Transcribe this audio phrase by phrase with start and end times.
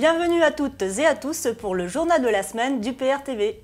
[0.00, 3.60] Bienvenue à toutes et à tous pour le journal de la semaine du PRTV.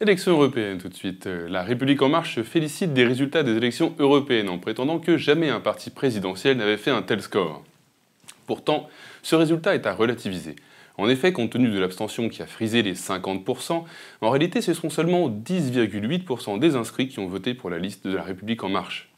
[0.00, 1.26] Élections européennes tout de suite.
[1.26, 5.48] La République en marche se félicite des résultats des élections européennes en prétendant que jamais
[5.48, 7.62] un parti présidentiel n'avait fait un tel score.
[8.48, 8.88] Pourtant,
[9.22, 10.56] ce résultat est à relativiser.
[10.98, 13.84] En effet, compte tenu de l'abstention qui a frisé les 50%,
[14.22, 18.16] en réalité ce sont seulement 10,8% des inscrits qui ont voté pour la liste de
[18.16, 19.08] la République en marche.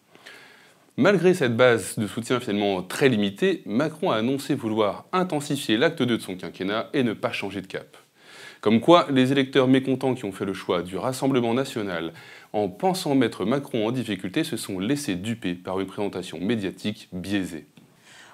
[1.00, 6.16] Malgré cette base de soutien finalement très limitée, Macron a annoncé vouloir intensifier l'acte 2
[6.16, 7.96] de son quinquennat et ne pas changer de cap.
[8.60, 12.12] Comme quoi, les électeurs mécontents qui ont fait le choix du Rassemblement national
[12.52, 17.66] en pensant mettre Macron en difficulté se sont laissés duper par une présentation médiatique biaisée.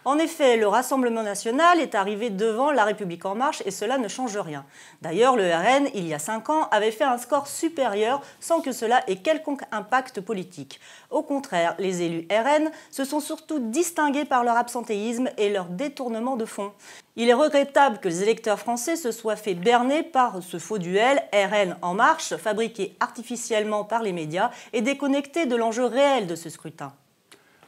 [0.07, 4.07] En effet, le Rassemblement national est arrivé devant La République en marche et cela ne
[4.07, 4.67] change rien.
[5.01, 8.73] D'ailleurs, le RN, il y a cinq ans, avait fait un score supérieur sans que
[8.73, 10.79] cela ait quelconque impact politique.
[11.11, 16.37] Au contraire, les élus RN se sont surtout distingués par leur absentéisme et leur détournement
[16.37, 16.73] de fonds.
[17.17, 21.23] Il est regrettable que les électeurs français se soient fait berner par ce faux duel
[21.33, 26.51] RN en marche, fabriqué artificiellement par les médias et déconnecté de l'enjeu réel de ce
[26.51, 26.93] scrutin.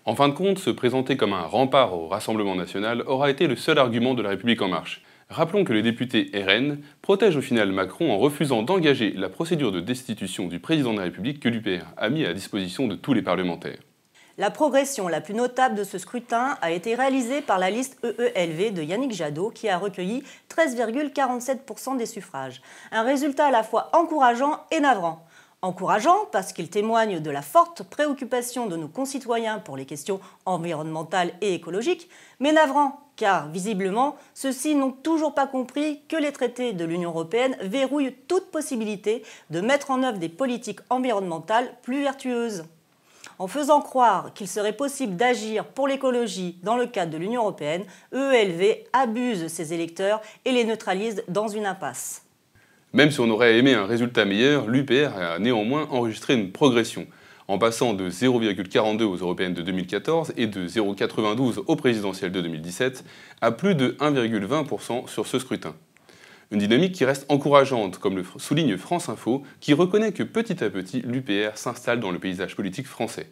[0.08, 3.56] En fin de compte, se présenter comme un rempart au Rassemblement national aura été le
[3.56, 5.02] seul argument de la République en marche.
[5.30, 9.80] Rappelons que le député RN protège au final Macron en refusant d'engager la procédure de
[9.80, 13.22] destitution du président de la République que l'UPR a mis à disposition de tous les
[13.22, 13.80] parlementaires.
[14.38, 18.74] La progression la plus notable de ce scrutin a été réalisée par la liste EELV
[18.74, 20.22] de Yannick Jadot qui a recueilli
[20.54, 22.62] 13,47% des suffrages.
[22.92, 25.25] Un résultat à la fois encourageant et navrant.
[25.62, 31.32] Encourageant parce qu'il témoigne de la forte préoccupation de nos concitoyens pour les questions environnementales
[31.40, 36.84] et écologiques, mais navrant car visiblement ceux-ci n'ont toujours pas compris que les traités de
[36.84, 42.66] l'Union européenne verrouillent toute possibilité de mettre en œuvre des politiques environnementales plus vertueuses.
[43.38, 47.84] En faisant croire qu'il serait possible d'agir pour l'écologie dans le cadre de l'Union européenne,
[48.12, 52.25] EELV abuse ses électeurs et les neutralise dans une impasse.
[52.96, 57.06] Même si on aurait aimé un résultat meilleur, l'UPR a néanmoins enregistré une progression,
[57.46, 63.04] en passant de 0,42 aux européennes de 2014 et de 0,92 aux présidentielles de 2017
[63.42, 65.74] à plus de 1,20% sur ce scrutin.
[66.50, 70.70] Une dynamique qui reste encourageante, comme le souligne France Info, qui reconnaît que petit à
[70.70, 73.28] petit l'UPR s'installe dans le paysage politique français.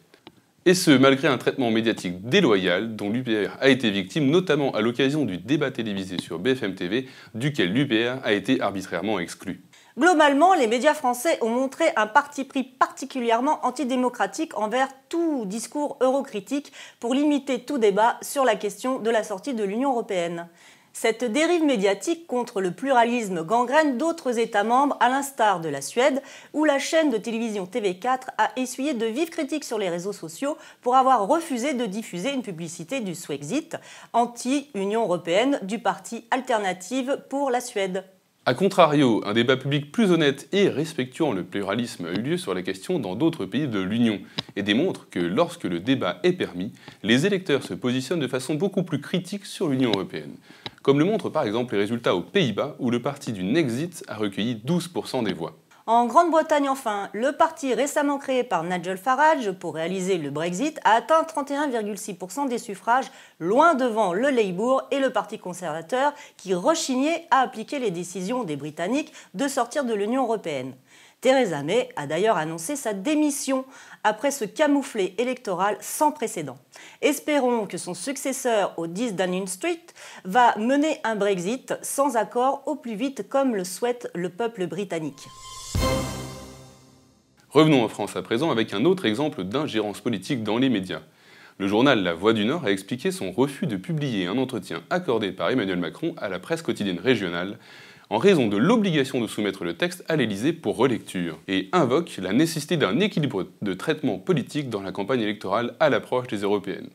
[0.66, 5.26] Et ce, malgré un traitement médiatique déloyal dont l'UPR a été victime, notamment à l'occasion
[5.26, 9.62] du débat télévisé sur BFM TV, duquel l'UPR a été arbitrairement exclu.
[9.98, 16.72] Globalement, les médias français ont montré un parti pris particulièrement antidémocratique envers tout discours eurocritique
[16.98, 20.48] pour limiter tout débat sur la question de la sortie de l'Union européenne.
[20.96, 26.22] Cette dérive médiatique contre le pluralisme gangrène d'autres États membres, à l'instar de la Suède,
[26.52, 30.56] où la chaîne de télévision TV4 a essuyé de vives critiques sur les réseaux sociaux
[30.82, 33.76] pour avoir refusé de diffuser une publicité du Swexit,
[34.12, 38.04] anti-Union européenne du parti Alternative pour la Suède.
[38.46, 42.54] A contrario, un débat public plus honnête et respectuant le pluralisme a eu lieu sur
[42.54, 44.20] la question dans d'autres pays de l'Union
[44.54, 46.70] et démontre que lorsque le débat est permis,
[47.02, 50.36] les électeurs se positionnent de façon beaucoup plus critique sur l'Union européenne.
[50.84, 54.16] Comme le montrent par exemple les résultats aux Pays-Bas où le parti du Nexit a
[54.16, 55.54] recueilli 12% des voix.
[55.86, 60.96] En Grande-Bretagne, enfin, le parti récemment créé par Nigel Farage pour réaliser le Brexit a
[60.96, 67.40] atteint 31,6% des suffrages, loin devant le Labour et le Parti conservateur qui rechignaient à
[67.40, 70.74] appliquer les décisions des Britanniques de sortir de l'Union européenne.
[71.24, 73.64] Theresa May a d'ailleurs annoncé sa démission
[74.02, 76.58] après ce camouflet électoral sans précédent.
[77.00, 79.80] Espérons que son successeur au 10 Downing Street
[80.26, 85.26] va mener un Brexit sans accord au plus vite comme le souhaite le peuple britannique.
[87.48, 91.00] Revenons en France à présent avec un autre exemple d'ingérence politique dans les médias.
[91.56, 95.32] Le journal La Voix du Nord a expliqué son refus de publier un entretien accordé
[95.32, 97.58] par Emmanuel Macron à la presse quotidienne régionale
[98.14, 102.32] en raison de l'obligation de soumettre le texte à l'Élysée pour relecture, et invoque la
[102.32, 106.90] nécessité d'un équilibre de traitement politique dans la campagne électorale à l'approche des européennes.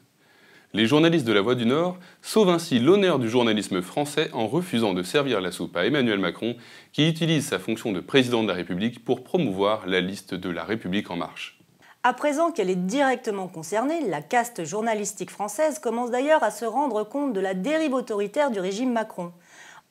[0.74, 4.94] Les journalistes de la Voix du Nord sauvent ainsi l'honneur du journalisme français en refusant
[4.94, 6.56] de servir la soupe à Emmanuel Macron,
[6.94, 10.64] qui utilise sa fonction de président de la République pour promouvoir la liste de la
[10.64, 11.60] République en marche.
[12.04, 17.04] À présent qu'elle est directement concernée, la caste journalistique française commence d'ailleurs à se rendre
[17.04, 19.34] compte de la dérive autoritaire du régime Macron.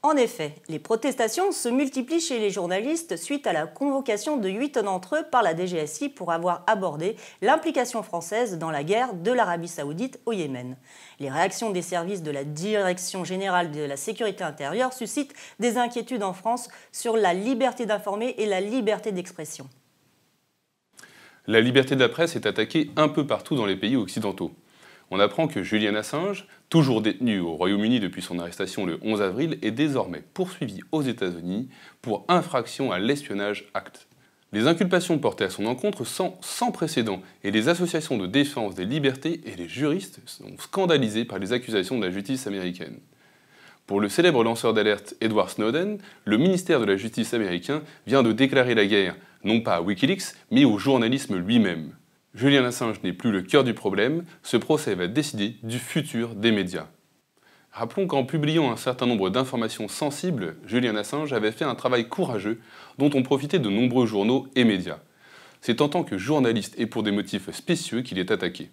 [0.04, 4.78] En effet, les protestations se multiplient chez les journalistes suite à la convocation de huit
[4.78, 9.66] d'entre eux par la DGSI pour avoir abordé l'implication française dans la guerre de l'Arabie
[9.66, 10.76] saoudite au Yémen.
[11.18, 16.22] Les réactions des services de la Direction générale de la sécurité intérieure suscitent des inquiétudes
[16.22, 19.68] en France sur la liberté d'informer et la liberté d'expression.
[21.48, 24.52] La liberté de la presse est attaquée un peu partout dans les pays occidentaux.
[25.10, 29.58] On apprend que Julian Assange, toujours détenu au Royaume-Uni depuis son arrestation le 11 avril,
[29.62, 31.68] est désormais poursuivi aux États-Unis
[32.02, 34.06] pour infraction à l'espionnage Act.
[34.52, 38.86] Les inculpations portées à son encontre sont sans précédent et les associations de défense des
[38.86, 42.98] libertés et les juristes sont scandalisés par les accusations de la justice américaine.
[43.86, 48.32] Pour le célèbre lanceur d'alerte Edward Snowden, le ministère de la Justice américain vient de
[48.32, 51.92] déclarer la guerre, non pas à Wikileaks, mais au journalisme lui-même.
[52.34, 56.52] Julian Assange n'est plus le cœur du problème, ce procès va décider du futur des
[56.52, 56.88] médias.
[57.72, 62.60] Rappelons qu'en publiant un certain nombre d'informations sensibles, Julian Assange avait fait un travail courageux
[62.98, 64.98] dont ont profité de nombreux journaux et médias.
[65.60, 68.70] C'est en tant que journaliste et pour des motifs spécieux qu'il est attaqué.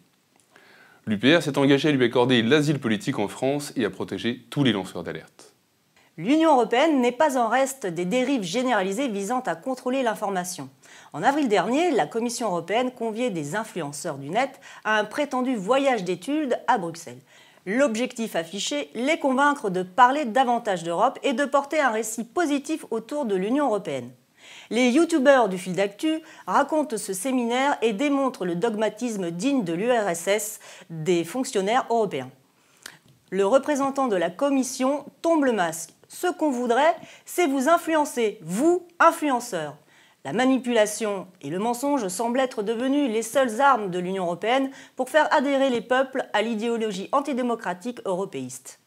[1.08, 4.72] L'UPR s'est engagé à lui accorder l'asile politique en France et à protéger tous les
[4.72, 5.55] lanceurs d'alerte.
[6.18, 10.70] L'Union européenne n'est pas en reste des dérives généralisées visant à contrôler l'information.
[11.12, 16.06] En avril dernier, la Commission européenne conviait des influenceurs du net à un prétendu voyage
[16.06, 17.20] d'études à Bruxelles.
[17.66, 23.26] L'objectif affiché, les convaincre de parler davantage d'Europe et de porter un récit positif autour
[23.26, 24.12] de l'Union européenne.
[24.70, 30.62] Les youtubeurs du fil d'actu racontent ce séminaire et démontrent le dogmatisme digne de l'URSS
[30.90, 32.30] des fonctionnaires européens.
[33.32, 35.95] Le représentant de la Commission tombe le masque.
[36.08, 39.78] Ce qu'on voudrait, c'est vous influencer, vous, influenceurs.
[40.26, 45.10] La manipulation et le mensonge semblent être devenus les seules armes de l'Union européenne pour
[45.10, 48.80] faire adhérer les peuples à l'idéologie antidémocratique européiste.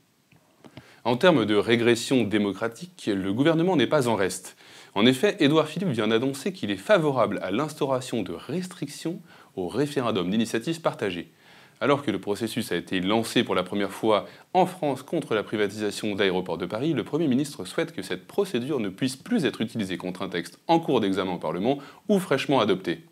[1.05, 4.57] En termes de régression démocratique, le gouvernement n'est pas en reste.
[4.95, 9.21] En effet, Édouard Philippe vient d'annoncer qu'il est favorable à l'instauration de restrictions
[9.55, 11.33] au référendum d'initiative partagée.
[11.81, 15.45] Alors que le processus a été lancé pour la première fois en France contre la
[15.45, 19.61] privatisation d'aéroports de Paris, le Premier ministre souhaite que cette procédure ne puisse plus être
[19.61, 21.79] utilisée contre un texte en cours d'examen au Parlement
[22.09, 23.05] ou fraîchement adopté.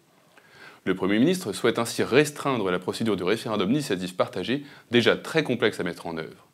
[0.84, 5.78] Le Premier ministre souhaite ainsi restreindre la procédure de référendum d'initiative partagée, déjà très complexe
[5.80, 6.45] à mettre en œuvre.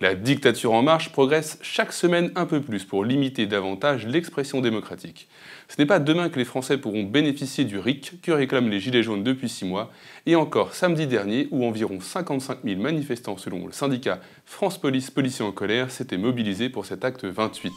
[0.00, 5.28] La dictature en marche progresse chaque semaine un peu plus pour limiter davantage l'expression démocratique.
[5.68, 9.04] Ce n'est pas demain que les Français pourront bénéficier du RIC que réclament les Gilets
[9.04, 9.92] jaunes depuis six mois,
[10.26, 15.44] et encore samedi dernier où environ 55 000 manifestants selon le syndicat France Police Policiers
[15.44, 17.72] en colère s'étaient mobilisés pour cet acte 28.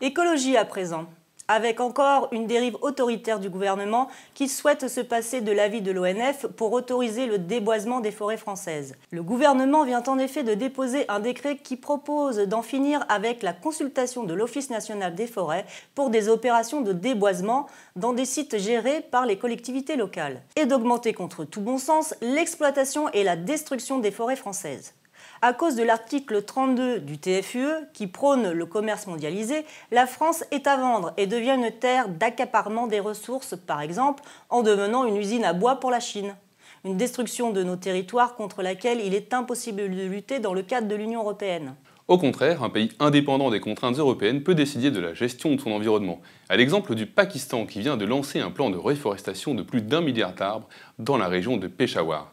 [0.00, 1.10] Écologie à présent
[1.50, 6.46] avec encore une dérive autoritaire du gouvernement qui souhaite se passer de l'avis de l'ONF
[6.46, 8.94] pour autoriser le déboisement des forêts françaises.
[9.10, 13.52] Le gouvernement vient en effet de déposer un décret qui propose d'en finir avec la
[13.52, 15.66] consultation de l'Office national des forêts
[15.96, 21.12] pour des opérations de déboisement dans des sites gérés par les collectivités locales et d'augmenter
[21.12, 24.94] contre tout bon sens l'exploitation et la destruction des forêts françaises.
[25.42, 30.66] À cause de l'article 32 du TFUE qui prône le commerce mondialisé, la France est
[30.66, 35.44] à vendre et devient une terre d'accaparement des ressources, par exemple en devenant une usine
[35.44, 36.36] à bois pour la Chine.
[36.84, 40.88] Une destruction de nos territoires contre laquelle il est impossible de lutter dans le cadre
[40.88, 41.74] de l'Union européenne.
[42.06, 45.70] Au contraire, un pays indépendant des contraintes européennes peut décider de la gestion de son
[45.70, 46.20] environnement,
[46.50, 50.02] à l'exemple du Pakistan qui vient de lancer un plan de réforestation de plus d'un
[50.02, 52.30] milliard d'arbres dans la région de Peshawar.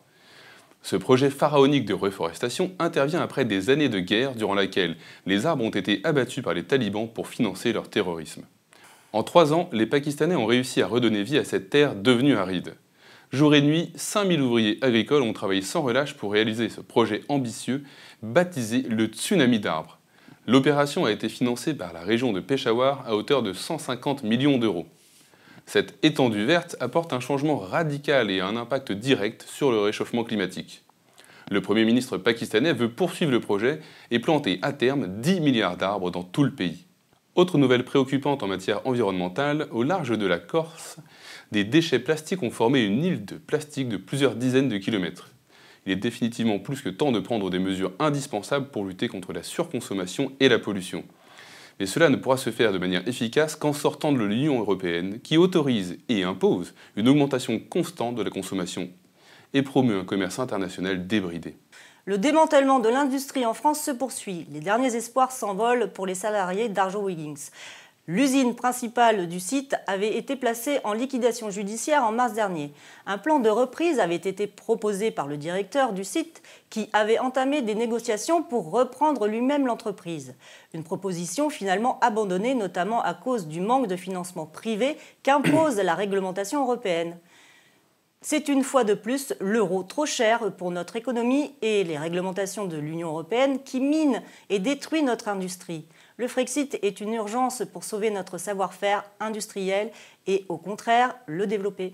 [0.88, 5.66] Ce projet pharaonique de reforestation intervient après des années de guerre durant laquelle les arbres
[5.66, 8.44] ont été abattus par les talibans pour financer leur terrorisme.
[9.12, 12.76] En trois ans, les Pakistanais ont réussi à redonner vie à cette terre devenue aride.
[13.34, 17.84] Jour et nuit, 5000 ouvriers agricoles ont travaillé sans relâche pour réaliser ce projet ambitieux
[18.24, 20.00] baptisé le Tsunami d'arbres.
[20.48, 24.86] L'opération a été financée par la région de Peshawar à hauteur de 150 millions d'euros.
[25.68, 30.86] Cette étendue verte apporte un changement radical et un impact direct sur le réchauffement climatique.
[31.52, 36.10] Le Premier ministre pakistanais veut poursuivre le projet et planter à terme 10 milliards d'arbres
[36.10, 36.86] dans tout le pays.
[37.36, 41.00] Autre nouvelle préoccupante en matière environnementale, au large de la Corse,
[41.52, 45.32] des déchets plastiques ont formé une île de plastique de plusieurs dizaines de kilomètres.
[45.86, 49.44] Il est définitivement plus que temps de prendre des mesures indispensables pour lutter contre la
[49.44, 51.04] surconsommation et la pollution.
[51.80, 55.38] Mais cela ne pourra se faire de manière efficace qu'en sortant de l'Union européenne, qui
[55.38, 58.90] autorise et impose une augmentation constante de la consommation
[59.54, 61.56] et promeut un commerce international débridé.
[62.06, 64.48] Le démantèlement de l'industrie en France se poursuit.
[64.52, 67.52] Les derniers espoirs s'envolent pour les salariés d'Arjo Wiggins.
[68.10, 72.72] L'usine principale du site avait été placée en liquidation judiciaire en mars dernier.
[73.06, 77.62] Un plan de reprise avait été proposé par le directeur du site qui avait entamé
[77.62, 80.36] des négociations pour reprendre lui-même l'entreprise.
[80.74, 86.64] Une proposition finalement abandonnée notamment à cause du manque de financement privé qu'impose la réglementation
[86.64, 87.18] européenne.
[88.22, 92.78] C'est une fois de plus l'euro trop cher pour notre économie et les réglementations de
[92.78, 95.86] l'Union européenne qui minent et détruisent notre industrie.
[96.20, 99.92] Le Frexit est une urgence pour sauver notre savoir-faire industriel
[100.26, 101.94] et au contraire le développer.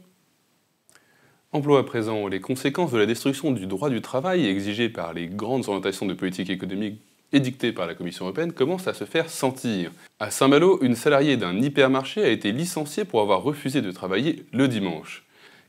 [1.51, 5.27] Emploi à présent, les conséquences de la destruction du droit du travail exigé par les
[5.27, 7.01] grandes orientations de politique économique
[7.33, 9.91] édictées par la Commission européenne commencent à se faire sentir.
[10.19, 14.69] À Saint-Malo, une salariée d'un hypermarché a été licenciée pour avoir refusé de travailler le
[14.69, 15.25] dimanche.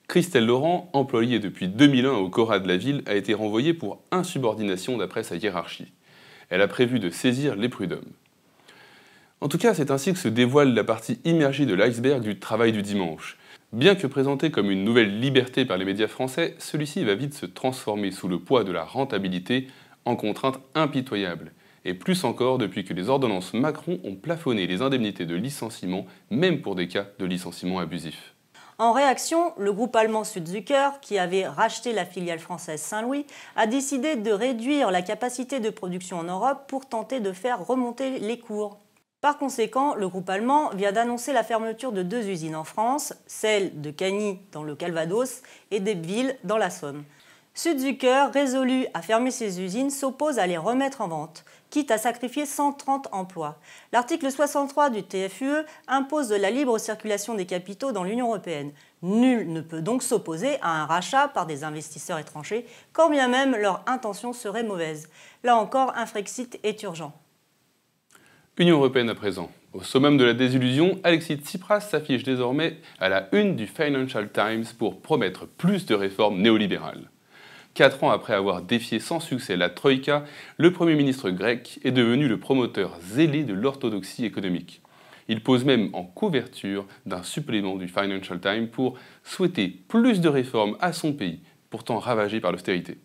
[0.07, 4.97] Christelle Laurent, employée depuis 2001 au Cora de la ville, a été renvoyée pour insubordination
[4.97, 5.93] d'après sa hiérarchie.
[6.51, 8.13] Elle a prévu de saisir les prud'hommes.
[9.45, 12.73] En tout cas, c'est ainsi que se dévoile la partie immergée de l'iceberg du travail
[12.73, 13.37] du dimanche.
[13.75, 17.45] Bien que présenté comme une nouvelle liberté par les médias français, celui-ci va vite se
[17.45, 19.69] transformer sous le poids de la rentabilité
[20.07, 21.53] en contrainte impitoyable,
[21.85, 26.63] et plus encore depuis que les ordonnances Macron ont plafonné les indemnités de licenciement, même
[26.63, 28.33] pour des cas de licenciement abusif.
[28.79, 34.17] En réaction, le groupe allemand Südzucker, qui avait racheté la filiale française Saint-Louis, a décidé
[34.17, 38.79] de réduire la capacité de production en Europe pour tenter de faire remonter les cours.
[39.25, 43.81] Par conséquent, le groupe allemand vient d'annoncer la fermeture de deux usines en France, celle
[43.81, 45.40] de Cagny dans le Calvados
[45.71, 47.04] et d'Ebbville dans la Somme.
[47.54, 52.47] Südzucker, résolu à fermer ses usines, s'oppose à les remettre en vente quitte à sacrifier
[52.47, 53.59] 130 emplois.
[53.93, 58.71] L'article 63 du TFUE impose la libre circulation des capitaux dans l'Union européenne.
[59.02, 63.57] Nul ne peut donc s'opposer à un rachat par des investisseurs étrangers, quand bien même
[63.57, 65.09] leur intention serait mauvaise.
[65.43, 67.12] Là encore, un Frexit est urgent.
[68.57, 69.51] Union européenne à présent.
[69.73, 74.67] Au summum de la désillusion, Alexis Tsipras s'affiche désormais à la une du Financial Times
[74.79, 77.11] pour promettre plus de réformes néolibérales.
[77.75, 80.25] Quatre ans après avoir défié sans succès la Troïka,
[80.57, 84.83] le Premier ministre grec est devenu le promoteur zélé de l'orthodoxie économique.
[85.27, 90.77] Il pose même en couverture d'un supplément du Financial Times pour souhaiter plus de réformes
[90.81, 92.99] à son pays, pourtant ravagé par l'austérité.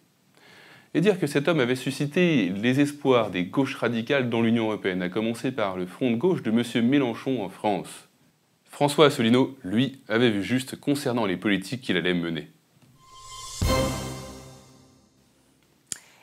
[0.93, 5.03] Et dire que cet homme avait suscité les espoirs des gauches radicales dans l'Union européenne,
[5.03, 6.87] à commencer par le front de gauche de M.
[6.87, 8.09] Mélenchon en France.
[8.65, 12.47] François Asselineau, lui, avait vu juste concernant les politiques qu'il allait mener.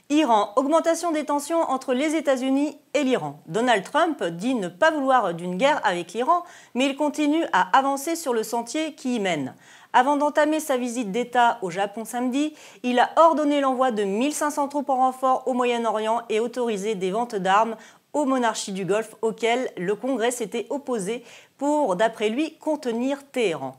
[0.09, 3.43] Iran, augmentation des tensions entre les États-Unis et l'Iran.
[3.49, 6.45] Donald Trump dit ne pas vouloir d'une guerre avec l'Iran,
[6.75, 9.55] mais il continue à avancer sur le sentier qui y mène.
[9.99, 14.91] Avant d'entamer sa visite d'État au Japon samedi, il a ordonné l'envoi de 1500 troupes
[14.91, 17.77] en renfort au Moyen-Orient et autorisé des ventes d'armes
[18.13, 21.25] aux monarchies du Golfe auxquelles le Congrès s'était opposé
[21.57, 23.75] pour, d'après lui, contenir Téhéran.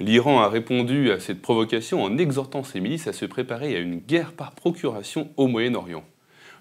[0.00, 4.00] L'Iran a répondu à cette provocation en exhortant ses milices à se préparer à une
[4.00, 6.02] guerre par procuration au Moyen-Orient.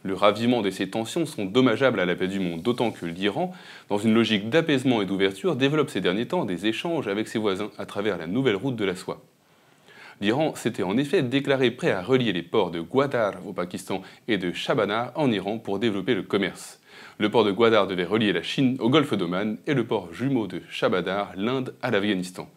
[0.06, 3.52] Le ravivement de ces tensions sont dommageables à la paix du monde, d'autant que l'Iran,
[3.90, 7.72] dans une logique d'apaisement et d'ouverture, développe ces derniers temps des échanges avec ses voisins
[7.80, 9.24] à travers la nouvelle route de la soie.
[10.22, 14.38] L'Iran s'était en effet déclaré prêt à relier les ports de Gwadar au Pakistan et
[14.38, 16.80] de Shabana en Iran pour développer le commerce.
[17.18, 20.46] Le port de Gwadar devait relier la Chine au golfe d'Oman et le port jumeau
[20.46, 22.48] de Shabadar, l'Inde, à l'Afghanistan.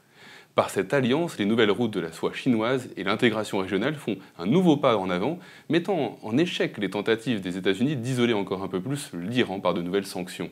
[0.59, 4.47] Par cette alliance, les nouvelles routes de la soie chinoise et l'intégration régionale font un
[4.47, 5.38] nouveau pas en avant,
[5.69, 9.83] mettant en échec les tentatives des États-Unis d'isoler encore un peu plus l'Iran par de
[9.83, 10.50] nouvelles sanctions.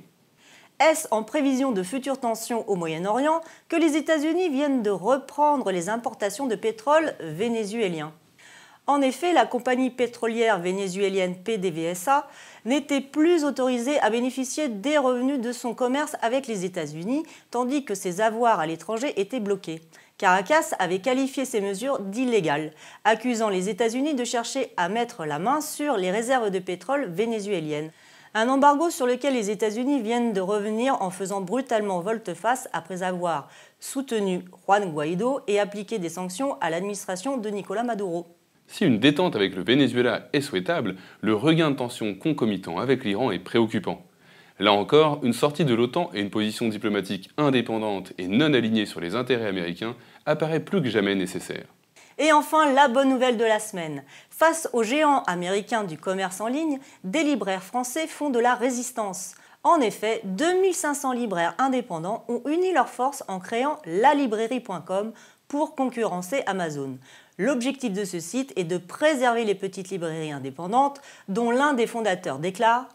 [0.79, 5.89] Est-ce en prévision de futures tensions au Moyen-Orient que les États-Unis viennent de reprendre les
[5.89, 8.13] importations de pétrole vénézuélien?
[8.88, 12.28] En effet, la compagnie pétrolière vénézuélienne PDVSA
[12.64, 17.97] n'était plus autorisée à bénéficier des revenus de son commerce avec les États-Unis, tandis que
[17.97, 19.81] ses avoirs à l'étranger étaient bloqués.
[20.19, 25.61] Caracas avait qualifié ces mesures d'illégales, accusant les États-Unis de chercher à mettre la main
[25.61, 27.90] sur les réserves de pétrole vénézuéliennes.
[28.35, 33.49] Un embargo sur lequel les États-Unis viennent de revenir en faisant brutalement volte-face après avoir
[33.81, 38.36] soutenu Juan Guaido et appliqué des sanctions à l'administration de Nicolas Maduro.
[38.68, 43.30] Si une détente avec le Venezuela est souhaitable, le regain de tension concomitant avec l'Iran
[43.30, 44.04] est préoccupant.
[44.58, 49.00] Là encore, une sortie de l'OTAN et une position diplomatique indépendante et non alignée sur
[49.00, 49.94] les intérêts américains
[50.25, 51.66] apparaît plus que jamais nécessaire.
[52.18, 54.02] Et enfin, la bonne nouvelle de la semaine.
[54.30, 59.35] Face aux géants américains du commerce en ligne, des libraires français font de la résistance.
[59.62, 65.12] En effet, 2500 libraires indépendants ont uni leurs forces en créant lalibrairie.com
[65.49, 66.96] pour concurrencer Amazon.
[67.38, 72.38] L'objectif de ce site est de préserver les petites librairies indépendantes dont l'un des fondateurs
[72.38, 72.88] déclare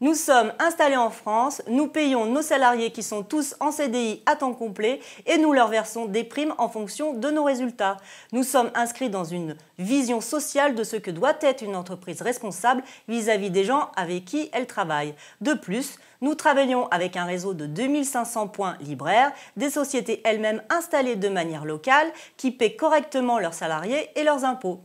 [0.00, 4.34] nous sommes installés en France, nous payons nos salariés qui sont tous en CDI à
[4.34, 7.98] temps complet et nous leur versons des primes en fonction de nos résultats.
[8.32, 12.82] Nous sommes inscrits dans une vision sociale de ce que doit être une entreprise responsable
[13.08, 15.14] vis-à-vis des gens avec qui elle travaille.
[15.42, 21.16] De plus, nous travaillons avec un réseau de 2500 points libraires, des sociétés elles-mêmes installées
[21.16, 24.80] de manière locale qui paient correctement leurs salariés et leurs impôts.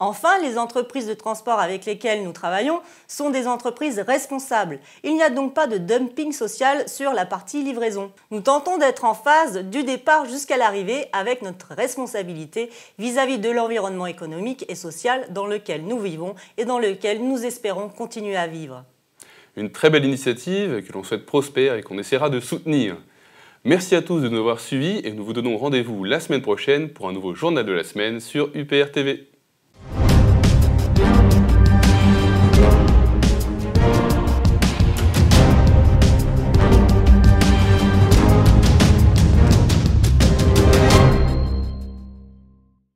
[0.00, 4.78] Enfin, les entreprises de transport avec lesquelles nous travaillons sont des entreprises responsables.
[5.02, 8.12] Il n'y a donc pas de dumping social sur la partie livraison.
[8.30, 14.06] Nous tentons d'être en phase du départ jusqu'à l'arrivée avec notre responsabilité vis-à-vis de l'environnement
[14.06, 18.84] économique et social dans lequel nous vivons et dans lequel nous espérons continuer à vivre.
[19.56, 22.96] Une très belle initiative que l'on souhaite prospère et qu'on essaiera de soutenir.
[23.64, 26.90] Merci à tous de nous avoir suivis et nous vous donnons rendez-vous la semaine prochaine
[26.90, 29.28] pour un nouveau journal de la semaine sur UPR TV.